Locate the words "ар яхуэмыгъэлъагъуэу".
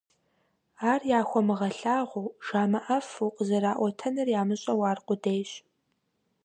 0.91-2.33